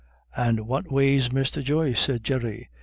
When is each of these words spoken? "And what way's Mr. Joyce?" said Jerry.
"And 0.35 0.65
what 0.65 0.91
way's 0.91 1.29
Mr. 1.29 1.61
Joyce?" 1.63 1.99
said 1.99 2.23
Jerry. 2.23 2.71